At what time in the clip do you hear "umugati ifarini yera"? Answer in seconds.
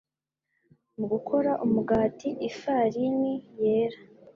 1.65-3.99